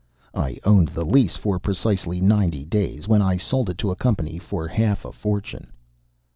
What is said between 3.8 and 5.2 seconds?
to a company for half a